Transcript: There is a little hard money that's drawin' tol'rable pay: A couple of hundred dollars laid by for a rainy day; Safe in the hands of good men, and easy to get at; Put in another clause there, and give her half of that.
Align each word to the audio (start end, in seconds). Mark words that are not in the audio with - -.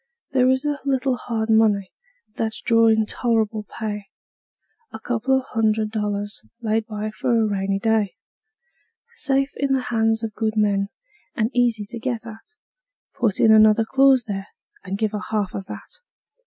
There 0.31 0.49
is 0.49 0.65
a 0.65 0.79
little 0.83 1.15
hard 1.15 1.47
money 1.51 1.91
that's 2.35 2.59
drawin' 2.59 3.05
tol'rable 3.05 3.67
pay: 3.77 4.05
A 4.91 4.99
couple 4.99 5.37
of 5.37 5.45
hundred 5.51 5.91
dollars 5.91 6.41
laid 6.59 6.87
by 6.87 7.11
for 7.11 7.39
a 7.39 7.45
rainy 7.47 7.77
day; 7.77 8.15
Safe 9.17 9.51
in 9.57 9.73
the 9.73 9.79
hands 9.93 10.23
of 10.23 10.33
good 10.33 10.55
men, 10.57 10.89
and 11.35 11.51
easy 11.53 11.85
to 11.89 11.99
get 11.99 12.25
at; 12.25 12.55
Put 13.13 13.39
in 13.39 13.51
another 13.51 13.85
clause 13.85 14.23
there, 14.27 14.47
and 14.83 14.97
give 14.97 15.11
her 15.11 15.21
half 15.29 15.53
of 15.53 15.67
that. 15.67 15.99